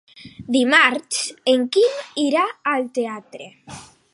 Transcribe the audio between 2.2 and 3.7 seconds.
irà al teatre.